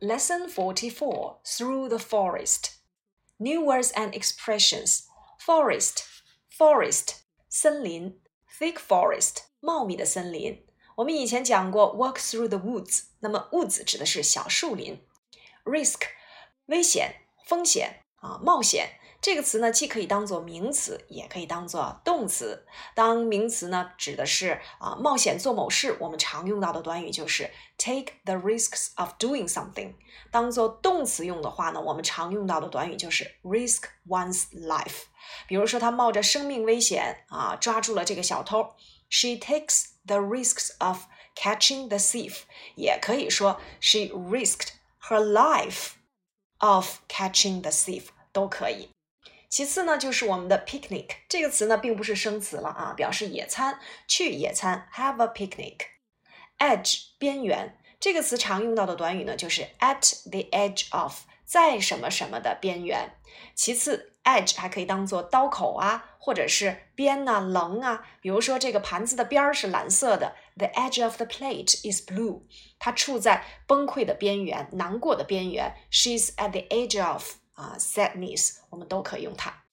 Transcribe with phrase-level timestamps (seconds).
[0.00, 2.76] Lesson 44 Through the Forest.
[3.38, 5.04] New words and expressions.
[5.38, 6.04] Forest,
[6.50, 8.18] forest, 森林，
[8.58, 10.66] thick forest, 茂密的森林。
[10.96, 15.06] 我们以前讲过 walk through the woods，那么 woods 指的是小树林。
[15.64, 16.00] Risk，
[16.66, 18.98] 危险、风险啊，冒险。
[19.21, 22.65] 这个词呢，既可以当做名词，也可以当做动词。
[22.95, 29.93] 当名词呢，指的是啊冒险做某事，我们常用到的短语就是 take the risks of doing something。
[30.31, 35.03] 当做动词用的话呢，我们常用到的短语就是 risk one's life。
[35.47, 38.73] 比如说，他冒着生命危险啊抓住了这个小偷
[39.07, 41.03] ，she takes the risks of
[41.35, 42.39] catching the thief。
[42.75, 44.69] 也可以说 she risked
[45.09, 45.91] her life
[46.57, 48.89] of catching the thief，都可以。
[49.51, 55.79] 其次呢，就是我们的 picnic 这个词呢，并不是生词了啊，表示野餐，去野餐，have a picnic。
[56.57, 63.17] edge 边缘这个词常用到的短语呢，就是 at the edge of，在什么什么的边缘。
[63.53, 68.07] 其次，edge 还可以当做刀口啊，或者是边呐、棱啊。
[68.21, 72.43] 比如说，这个盘子的边儿是蓝色的，the edge of the plate is blue，
[72.79, 77.40] 它处在崩溃的边缘，难过的边缘，she's at the edge of。
[77.61, 79.63] 啊，sadness，我们都可以用它。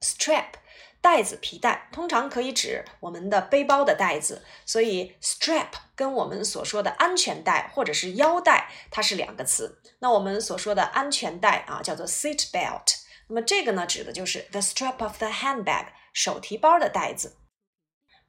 [0.00, 0.54] strap，
[1.00, 9.80] 带子、皮带，通常可以指我们的背包的带子，所以 strap 跟我们所说的安全带或者是腰带，它是两个词。
[9.98, 12.96] 那我们所说的安全带啊，叫做 seat belt。
[13.28, 17.36] 那么这个呢，指的就是 the strap of the handbag，手提包的带子。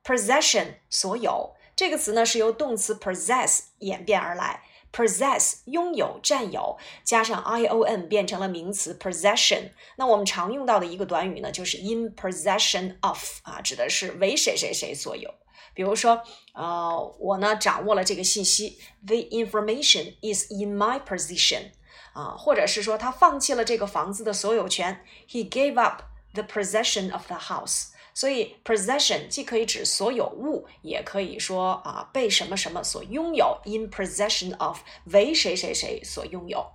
[0.03, 4.63] possession，所有，这个词呢是由动词 possess 演变而来。
[4.93, 9.71] Possess 拥有、占有，加上 i o n 变成了名词 possession。
[9.97, 15.33] 那我们常用到的一个短语呢，就是 in possession of 啊，指的是为谁谁谁所有。
[15.73, 16.21] 比如说，
[16.53, 21.71] 呃，我呢掌握了这个信息，the information is in my possession。
[22.13, 26.03] 啊，或者是说他放弃了这个房子的所有权，he gave up
[26.35, 27.87] the possession of the house。
[28.13, 36.71] 所以，possession 既可以指所有物，也可以说啊被什么什么所拥有，in possession of 为谁谁谁所拥有。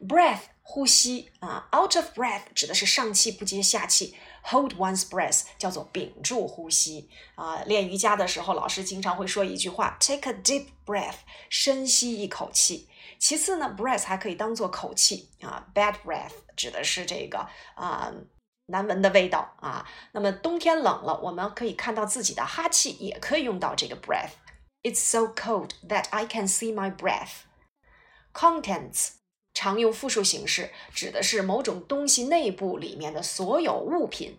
[0.00, 7.62] breath 呼吸啊，out of breath 指的是上气不接下气，hold one's breath 叫做屏住呼吸啊。
[7.66, 11.16] 练瑜伽的时候，老师经常会说一句话：take a deep breath，
[11.48, 12.88] 深吸一口气。
[13.18, 18.12] 其次呢，breath 还可以当做口气啊，bad breath 指的是这个啊。
[18.72, 19.86] 难闻的味道啊。
[20.10, 24.32] 那么冬天冷了，我们可以看到自己的哈气，也可以用到这个 breath。
[24.82, 27.44] It's so cold that I can see my breath.
[28.34, 29.10] Contents
[29.54, 34.38] 常用复数形式，指的是某种东西内部里面的所有物品。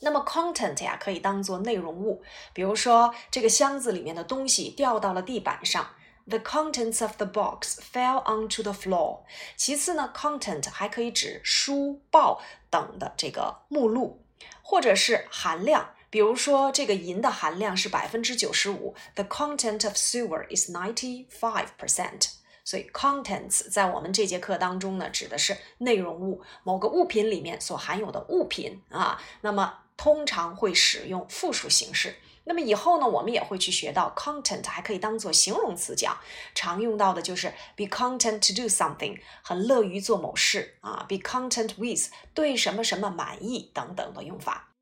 [0.00, 5.90] 那么 content 呀，可以当做内容物，比如说这个箱子里面的东西掉到了地板上。
[6.28, 9.20] The contents of the box fell onto the floor。
[9.56, 14.24] 其次呢，content 还可以指书报等的这个目录，
[14.60, 15.94] 或者是含量。
[16.10, 18.94] 比如说，这个银的含量是百分之九十五。
[19.14, 22.30] The content of silver is ninety five percent。
[22.64, 29.22] 所以，contents 在我们这节课当中呢，指的是内容物，某个物品里面所含有的物品啊。
[29.42, 32.16] 那么，通常会使用复数形式。
[32.48, 36.16] 那么以后呢，我们也会去学到 content 还可以当做形容词讲，
[36.54, 44.72] 常用到的就是 be content to do something，很乐于做某事啊，be content with 对什么什么满意等等的用法。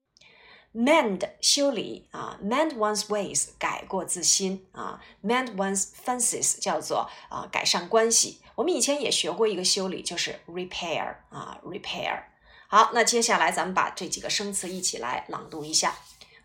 [0.75, 8.43] mend 修理啊，mend one's ways 改过自新啊，mend one's fences 叫做啊改善关系。
[8.57, 12.25] 我们以前也学过一个修理，就是 repair 啊，repair。
[12.69, 15.97] 好，那接下来咱们把这几个生词一起来朗读一下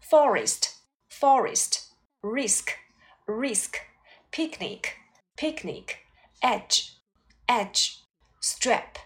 [0.09, 0.78] ：forest。
[1.19, 1.90] Forest,
[2.24, 2.78] risk,
[3.28, 3.75] risk,
[4.31, 4.96] picnic,
[5.35, 5.97] picnic,
[6.41, 6.94] edge,
[7.50, 8.03] edge,
[8.40, 8.97] strap,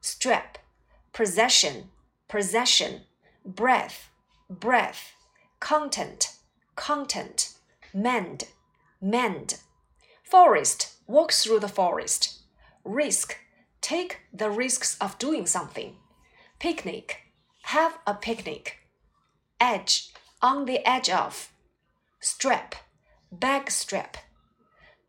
[0.00, 0.58] strap,
[1.12, 1.90] possession,
[2.28, 3.02] possession,
[3.44, 4.10] breath,
[4.48, 5.12] breath,
[5.60, 6.32] content,
[6.74, 7.54] content,
[7.94, 8.48] mend,
[9.00, 9.60] mend.
[10.24, 12.40] Forest, walk through the forest.
[12.84, 13.36] Risk,
[13.80, 15.94] take the risks of doing something.
[16.58, 17.18] Picnic,
[17.62, 18.78] have a picnic.
[19.60, 20.12] Edge,
[20.42, 21.52] on the edge of,
[22.19, 22.75] strap,
[23.31, 24.17] back strap,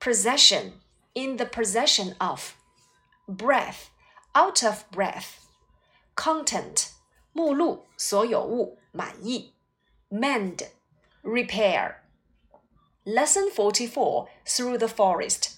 [0.00, 0.75] possession,
[1.14, 2.56] in the possession of,
[3.28, 3.90] breath,
[4.34, 5.46] out of breath,
[6.14, 6.90] content,
[7.32, 9.52] 目录所有物满意，
[10.11, 10.69] mend,
[11.23, 11.96] repair.
[13.05, 15.56] Lesson 44 Through the Forest.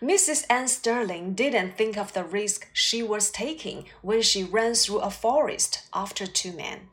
[0.00, 0.44] Mrs.
[0.48, 5.10] Anne Sterling didn't think of the risk she was taking when she ran through a
[5.10, 6.88] forest after two men.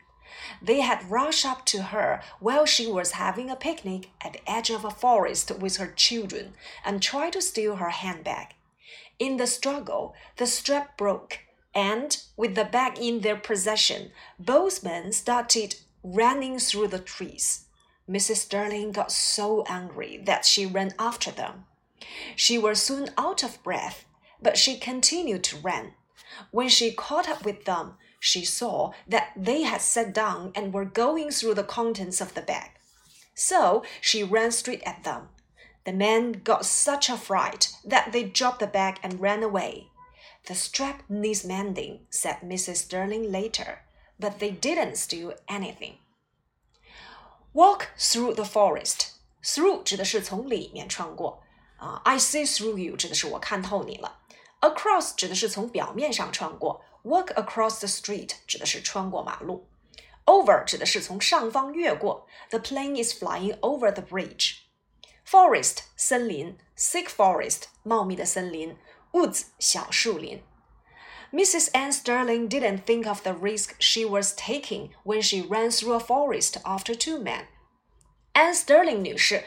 [0.61, 4.71] They had rushed up to her while she was having a picnic at the edge
[4.71, 6.55] of a forest with her children
[6.85, 8.55] and tried to steal her handbag.
[9.19, 11.41] In the struggle, the strap broke,
[11.75, 17.67] and with the bag in their possession, both men started running through the trees.
[18.09, 18.37] Mrs.
[18.37, 21.67] Sterling got so angry that she ran after them.
[22.35, 24.05] She was soon out of breath,
[24.43, 25.93] but she continued to run.
[26.51, 30.86] When she caught up with them, she saw that they had sat down and were
[30.86, 32.72] going through the contents of the bag.
[33.36, 35.30] So she ran straight at them.
[35.86, 39.88] The men got such a fright that they dropped the bag and ran away.
[40.48, 42.78] The strap needs mending, said Mrs.
[42.78, 43.80] Sterling later,
[44.20, 45.98] but they didn't steal anything.
[47.54, 49.12] Walk through the forest.
[49.44, 51.44] Through 指的是从里面穿过
[51.78, 54.20] 啊，I see through you 指的是我看透你了。
[54.62, 59.68] Across 指的是从表面上穿过 ，Walk across the street 指的是穿过马路。
[60.26, 68.78] Over 指的是从上方越过，The plane is flying over the bridge。Forest 森林，thick forest 茂密的森林，
[69.12, 70.44] woods 小树林。
[71.32, 71.70] Mrs.
[71.72, 76.00] Anne Sterling didn't think of the risk she was taking when she ran through a
[76.00, 77.48] forest after two men.
[78.34, 79.44] Anne Sterling 女士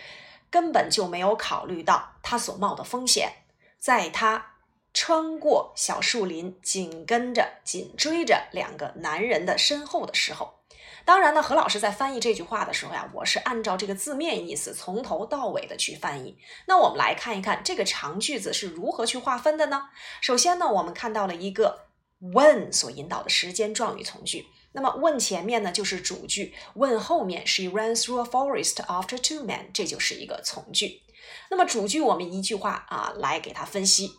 [0.50, 3.44] 根本就没有考虑到她所冒的风险，
[3.78, 4.51] 在她
[4.93, 10.59] 穿过小树林，紧跟着、紧追着两个男人的身后的时候。
[11.05, 16.37] 当然呢，何老师在翻译这句话的时候呀，我是按照这个字面意思从头到尾的去翻译。
[16.67, 19.89] 那我们来看一看这个长句子是如何去划分的呢？
[20.21, 21.87] 首先呢，我们看到了一个
[22.21, 24.47] when 所引导的时间状语从句。
[24.71, 31.01] 那么 when 前面呢就是主句，when 后面 she ran through a forest after two men，这就是一个从句。
[31.49, 34.13] 那么主句我们一句话啊来给它分析。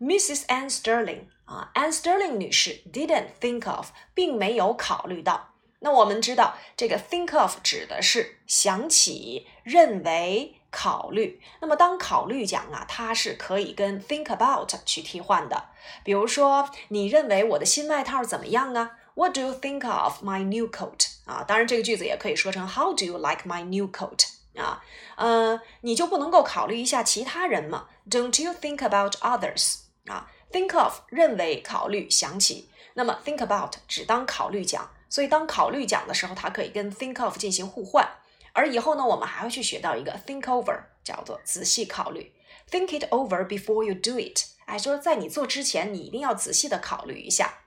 [0.00, 0.44] Mrs.
[0.46, 5.52] Anne Sterling 啊，Anne Sterling 女士 didn't think of，并没有考虑到。
[5.80, 11.40] 那我们知道，这个 think of 指的是想起、认为、考虑。
[11.60, 15.70] 那么当考虑讲啊，它是可以跟 think about 去替换的。
[16.02, 21.06] 比如说，你认为我的新外套怎么样啊？What do you think of my new coat？
[21.24, 24.26] 啊，当然这个句子也可以说成 How do you like my new coat？
[24.56, 24.82] 啊，
[25.16, 29.85] 呃，你就不能够考虑一下其他人吗？Don't you think about others？
[30.06, 32.68] 啊，think of 认为、考虑、想起。
[32.94, 34.90] 那么 think about 只当考虑讲。
[35.08, 38.08] 所以当考虑讲的时候，它可以跟 think of 进行互换。
[38.52, 42.32] 而以后呢，我们还会去学到一个 think over，叫做仔细考虑。
[42.70, 44.44] Think it over before you do it。
[44.64, 47.60] 哎，说在你做之前，你一定要仔细的考虑一下。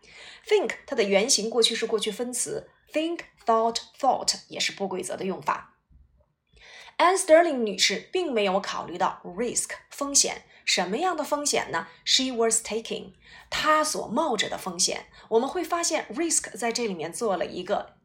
[0.48, 5.76] Think 它的原型过去式过去分词，think thought thought 也是不规则的用法。
[6.98, 10.44] Anne Sterling 女士并没有考虑到 risk 风险。
[10.70, 13.14] 什么样的风险呢？She was taking，
[13.50, 15.08] 她所冒着的风险。
[15.30, 17.96] 我们会发现，risk 在这里面做了一个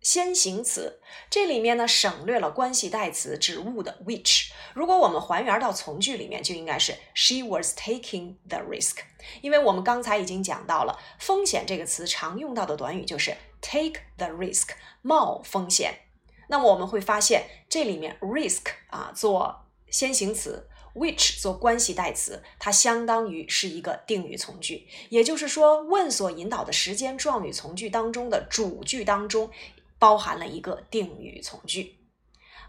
[0.00, 4.52] 先行词，这里面呢省略了关系代词指物的 which。
[4.72, 9.00] 如果我们还原到从句里面，就应该是 She was taking the risk。
[9.42, 14.70] 因为我们刚才已经讲到了，风险这个词常用到的短语就是 take the risk，
[15.02, 16.06] 冒风险。
[16.48, 20.70] 那么我们会发现，这里面 risk 啊做先行词。
[20.94, 29.50] Which 做关系代词，它相当于是一个定语从句，也就是说，when 所引导的时间状语从句当中的主句当中
[29.98, 31.98] 包含了一个定语从句。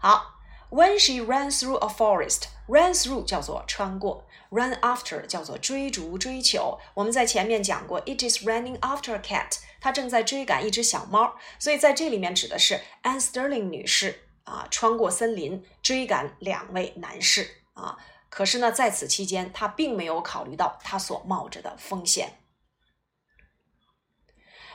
[0.00, 0.34] 好
[0.70, 6.78] ，When she ran through a forest，run through 叫做穿过，run after 叫做追逐追求。
[6.94, 17.96] 我们在前面讲过，it is running after a cat，它正在追赶一只小猫，所以在这里面指的是 Anne Sterling 女士啊，穿过森林追赶两位男士啊。
[18.29, 22.37] 可是呢，在此期间，他并没有考虑到他所冒着的风险。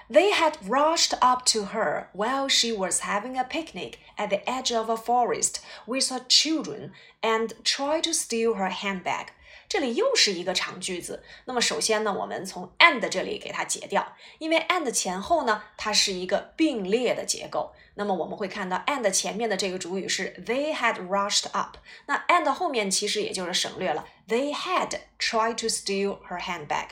[0.09, 4.73] They had rushed up to her while she was having a picnic at the edge
[4.73, 9.31] of a forest with her children and tried to steal her handbag.
[9.72, 11.24] 这里又是一个长句子。
[11.46, 17.72] 那么首先呢，我们从 and 这里给它截掉，因为 and 前后呢，它是一个并列的结构。
[17.94, 26.88] 那么我们会看到 and 前面的这个主语是 they had rushed up，那 and 后面其实也就是省略了 they had tried to steal her handbag。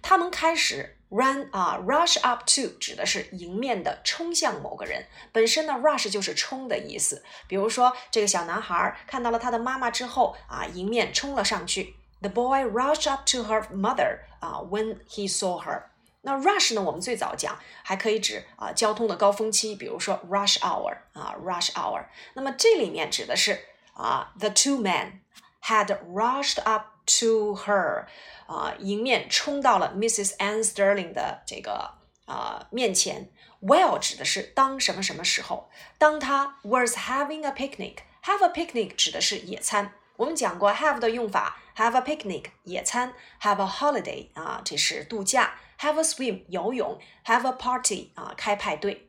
[0.00, 7.24] 他们开始 run 啊，rush up to 指的是迎面的冲向某个人，本身呢 rush 就是冲的意思。
[7.46, 11.94] 比如说这个小男孩看到了他的妈妈之后啊，迎面冲了上去。
[12.20, 15.84] The boy rushed up to her mother 啊，when he saw her。
[16.20, 16.82] 那 rush 呢？
[16.82, 22.04] 我们最早讲还可以指啊交通的高峰期，比如说 rush hour 啊 rush hour。
[22.34, 23.58] 那么这里面指的是
[23.94, 25.20] 啊 the two men
[25.62, 26.86] had rushed up
[27.18, 28.06] to her
[28.46, 30.36] 啊迎面冲到了 Mrs.
[30.36, 31.94] Anne Sterling 的这个
[32.26, 33.30] 啊面前。
[33.60, 35.68] While 指的是当什么什么时候？
[35.98, 37.96] 当他 was having a picnic。
[38.22, 39.92] Have a picnic 指的是野餐。
[40.16, 41.56] 我们讲过 have 的用法。
[41.76, 49.07] ，have a picnic 野餐，have a holiday 啊这是度假，have a swim 游泳，have a party 啊开派对。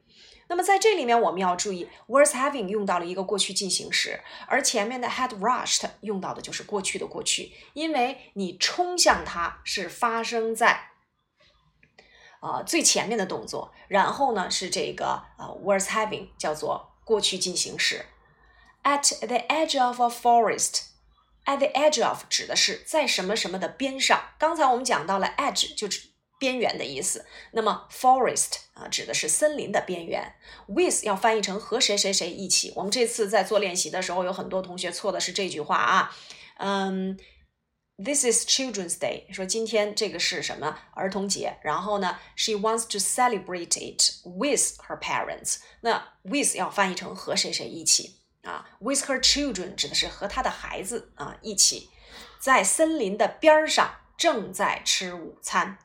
[0.50, 10.90] 那么在这里面我们要注意，was having 用到了一个过去进行时，而前面的 had rushed 用到的就是过去的过去，因为你冲向它是发生在
[12.42, 18.06] 啊最前面的动作，然后呢是这个呃 was having 叫做过去进行时。
[18.84, 20.88] At the edge of a forest。
[21.46, 24.22] At the edge of 指的是在什么什么的边上。
[24.38, 27.28] 刚才我们讲到了 edge 就是边缘的意思。
[27.52, 30.34] 那么 forest 啊指的是森林的边缘。
[30.68, 32.74] With 要翻译成和谁谁谁一起。
[32.76, 36.16] 我们这次在做练习的时候，有很多同学错的是这句话啊。
[36.58, 37.20] 嗯
[38.04, 41.58] ，This is Children's Day，说今天这个是什么儿童节。
[41.62, 45.58] 然后呢，She wants to celebrate it with her parents。
[45.82, 48.16] 那 with 要翻译成和谁谁一起。
[48.44, 51.90] 啊，with her children 指的是和她的孩子啊一起，
[52.40, 55.78] 在森林的边儿上正在吃午餐，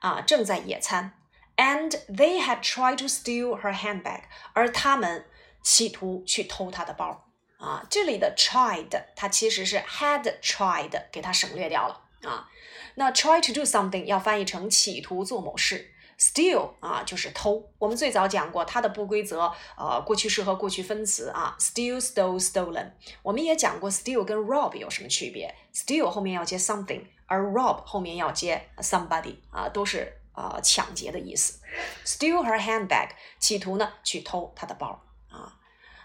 [0.00, 1.12] 啊，正在野餐。
[1.56, 5.24] And they had tried to steal her handbag，而他们
[5.62, 7.24] 企图去偷她的包。
[7.58, 12.48] 啊，这里的 tried 它其实是 had tried，给它省略掉了啊。
[12.94, 15.92] 那 try to do something 要翻译成企图做某事。
[16.20, 17.70] Steal 啊，就是偷。
[17.78, 22.90] 我们最早讲过它的不规则，呃，过去式和过去分词啊，steal、stole、stolen。
[23.22, 31.59] 我们也讲过 steal 跟 rob 有什么区别？steal 后面要接 something，而 rob 后面要接 somebody 啊，都是呃抢劫的意思。
[32.05, 35.57] Steal her handbag，企图呢去偷她的包啊。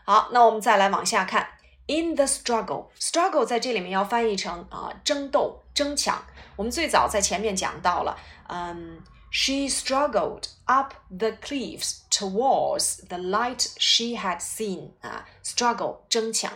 [0.05, 1.49] 好，那我们再来往下看，
[1.87, 6.25] in the struggle，struggle 在这里面要翻译成啊争斗、争抢。
[6.57, 9.03] 我们最早在前面讲到了，嗯。
[9.31, 14.93] She struggled up the cliffs towards the light she had seen.
[15.03, 16.51] 啊，struggle 争抢。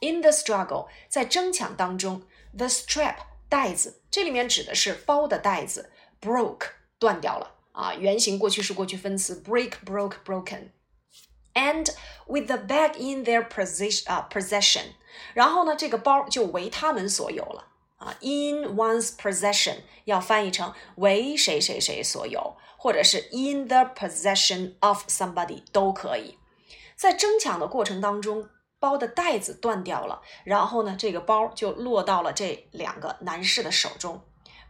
[0.00, 2.24] In the struggle，在争抢当中，
[2.56, 3.14] the strap
[3.50, 11.86] 带子，这里面指的是包的带子，broke 断掉了啊，原型过去式过去分词，break broke broken。And
[12.26, 14.94] with the bag in their possession 啊 possession，
[15.32, 17.68] 然后呢，这个包就为他们所有了。
[17.96, 26.36] 啊，in one's possession 要翻译成为谁谁谁所有，或者是 in the possession of somebody 都可以。
[26.94, 28.50] 在争抢的过程当中，
[28.81, 34.23] 包的带子断掉了，然后呢，这个包就落到了这两个男士的手中。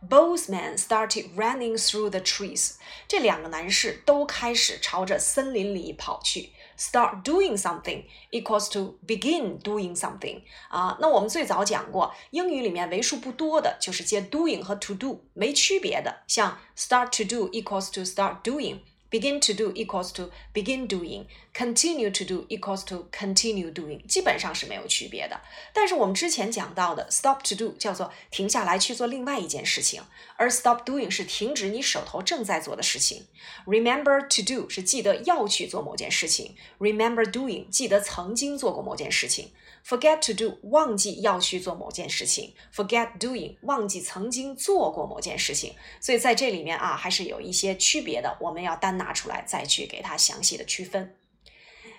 [0.09, 2.73] Both men started running through the trees。
[3.07, 6.49] 这两个男士都开始朝着森林里跑去。
[6.77, 17.23] Start doing something equals to begin doing something 啊，那我们最早讲过，英语里面为数不多的就是接 doing 和 to do 没区别的，像 start to
[17.23, 18.79] do equals to start doing。
[19.11, 25.41] Begin to do equals to begin doing, continue to do equals to continue doing，基本上是没有区别的。
[25.73, 30.01] 但是我们之前讲到的 stop to do 叫做停下来去做另外一件事情，
[30.37, 33.27] 而 stop doing 是停止你手头正在做的事情。
[33.65, 39.51] Remember to do 是记得要去做某件事情，Remember doing 记得曾经做过某件事情。
[39.85, 45.75] Forget to do，忘记要去做某件事情；forget doing，忘记曾经做过某件事情。
[45.99, 51.15] 所以在这里面啊，还是有一些区别的，我们要单拿出来再去给它详细的区分。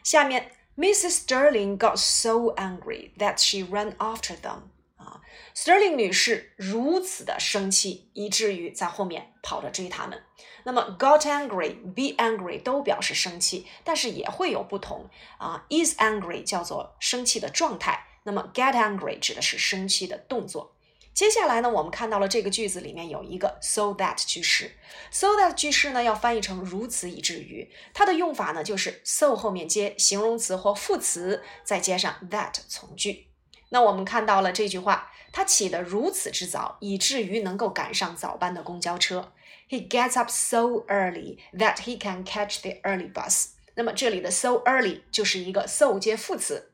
[0.03, 1.25] 下面，Mrs.
[1.27, 4.72] Sterling got so angry that she ran after them。
[5.03, 5.21] 啊
[5.55, 10.23] ，Sterling 女士如此的生气，以至于在后面跑着追他们。
[10.65, 15.67] 那么，got angry、be angry 都表示生气，但是也会有不同啊。
[15.69, 20.77] is angry 叫做生气的状态，那么 get angry 指的是生气的动作。
[21.13, 24.77] 接下来呢，我们看到了这个句子里面有一个 so that 句式
[25.11, 33.32] ，so that 句式呢要翻译成如此以至于，它的用法呢就是 so 后面接形容词或副词，再接上 that 从句。
[33.73, 39.33] 那我们看到了这句话，他起得如此之早，以至于能够赶上早班的公交车。
[39.67, 43.53] He gets up so early that he can catch the early bus。
[43.75, 46.73] 那么这里的 so early 就是一个 so 接副词，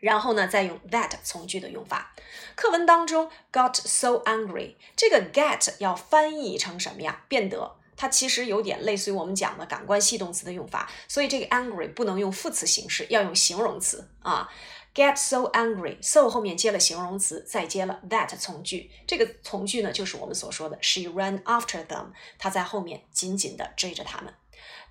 [0.00, 2.14] 然后呢再用 that 从句的用法。
[2.54, 7.24] 课文当中 got so angry，这个 get 要翻译成什么呀？
[7.28, 7.76] 变得。
[7.94, 14.48] 它其实有点类似于我们讲的感官系动词的用法，所以这个 angry 不能用副词形式，要用形容词啊。
[14.94, 15.96] Get so angry.
[16.02, 18.90] So 后面接了形容词，再接了 that 从句。
[19.06, 22.08] 这个从句呢，就是我们所说的 She ran after them.
[22.38, 24.34] 她在后面紧紧的追着他们。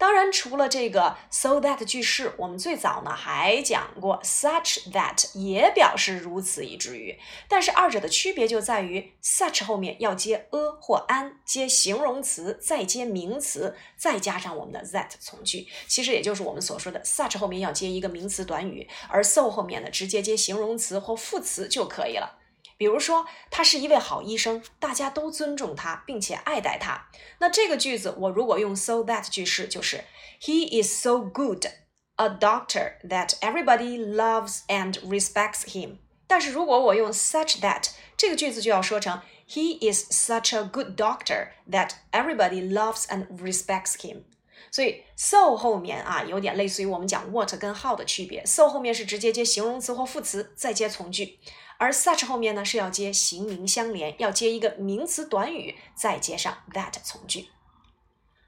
[0.01, 7.15] 当然，除了这个 so that 句式，我们最早呢还讲过 such that 也表示如此以至于。
[7.47, 15.67] 但是二者的区别就在于 such 后面要接 a 或 an，接形容词，再接名词，再加上我们的 that 从句。
[15.85, 22.39] 其实也就是我们所说的 such 后面要接一个名词短语，而 so 后面呢直接接形容词或副词就可以了。
[22.81, 27.09] 比如说，他是一位好医生，大家都尊重他，并且爱戴他。
[27.37, 30.03] 那这个句子我如果用 so that 句式，就是
[30.41, 31.67] He is so good
[32.15, 35.97] a doctor that everybody loves and respects him。
[36.25, 44.23] 但是如果我用 such that 这个句子就要说成 He is such a good doctor that everybody loves and respects him。
[44.71, 48.43] 所以 so 后面啊，有点类似于我们讲 what 跟 how 的区别。
[48.43, 51.37] so 后面是直接接形容词或副词，再接从句。
[51.80, 57.48] 而 such 后面呢是要接形名相连，要接一个名词短语，再接上 that 从句。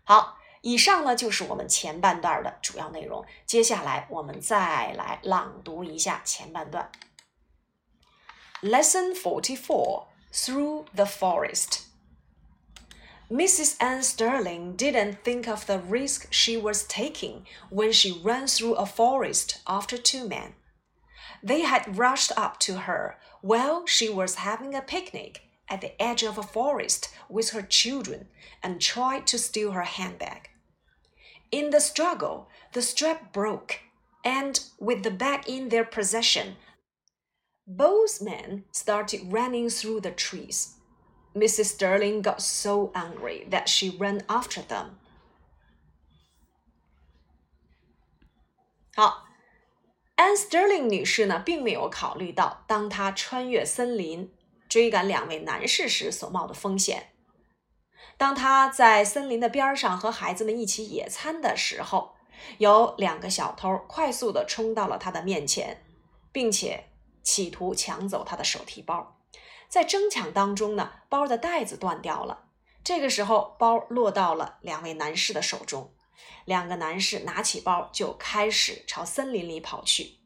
[0.04, 3.24] 好，以上呢就是我们前半段的主要内容。
[3.46, 6.90] 接下来我们再来朗读一下前半段。
[8.62, 11.82] Lesson forty-four: Through the forest.
[13.30, 13.76] Mrs.
[13.78, 18.86] Anne Sterling didn't think of the risk she was taking when she ran through a
[18.86, 20.54] forest after two men.
[21.43, 26.23] They had rushed up to her while she was having a picnic at the edge
[26.23, 28.27] of a forest with her children
[28.63, 30.49] and tried to steal her handbag.
[31.51, 33.79] In the struggle, the strap broke,
[34.23, 36.55] and with the bag in their possession,
[37.67, 40.75] both men started running through the trees.
[41.35, 41.65] Mrs.
[41.65, 44.99] Sterling got so angry that she ran after them.
[48.95, 49.25] 好，
[50.23, 54.33] 安 Sterling 女士呢，并没有考虑到当她穿越森林
[54.69, 57.09] 追赶两位男士时所冒的风险。
[58.17, 62.13] 当她在森林的边上和孩子们一起野餐的时候，
[62.57, 65.83] 有两个小偷快速地冲到了她的面前，
[66.31, 66.85] 并且
[67.21, 69.19] 企图抢走她的手提包。
[69.67, 72.45] 在争抢当中呢，包的带子断掉了。
[72.81, 75.92] 这个时候，包落到了两位男士的手中。
[76.45, 80.19] 两个男士拿起包就开始朝森林里跑去。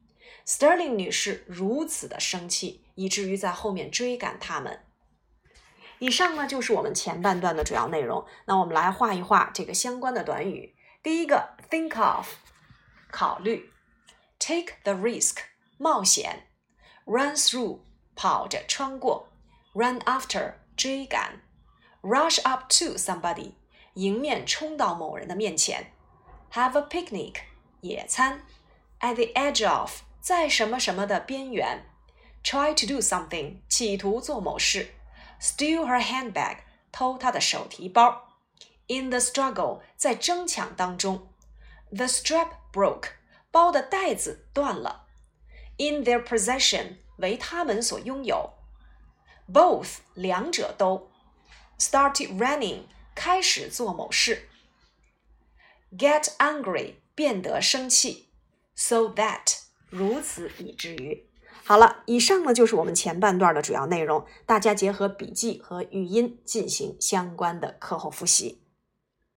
[0.46, 4.84] Sterling 女士如此的生气，以至于在后面追赶他们。
[6.00, 8.26] 以上呢就是我们前半段的主要内容。
[8.46, 10.76] 那我们来画一画这个相关的短语。
[11.04, 12.36] 第一个，think of，
[13.12, 13.72] 考虑
[14.40, 15.38] ；take the risk，
[15.78, 16.48] 冒险
[17.06, 17.80] ；run through，
[18.16, 19.30] 跑着穿过
[19.74, 21.42] ；run after，追赶
[22.02, 23.54] ；rush up to somebody，
[23.97, 25.93] 迎面冲到某人的面前。
[26.53, 27.37] Have a picnic，
[27.81, 28.45] 野餐。
[29.01, 31.85] At the edge of，在什么什么的边缘。
[32.45, 34.95] Try to do something，企图做某事。
[35.41, 36.59] Steal her handbag，
[36.91, 38.29] 偷她的手提包。
[38.89, 41.29] In the struggle，在争抢当中。
[41.91, 43.11] The strap broke，
[43.51, 45.07] 包的带子断了。
[45.79, 48.51] In their possession，为他们所拥有。
[49.53, 51.11] Both，两者都。
[51.79, 52.83] Started running，
[53.18, 54.48] 开始做某事。
[55.98, 58.30] get angry 变得生气
[58.76, 61.28] ，so that 如此以至于。
[61.64, 68.62] 好了，以上呢就是我们前半段的主要内容，大家结合笔记和语音进行相关的课后复习。